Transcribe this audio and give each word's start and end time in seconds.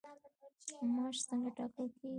معاش 0.93 1.17
څنګه 1.29 1.49
ټاکل 1.57 1.87
کیږي؟ 1.97 2.09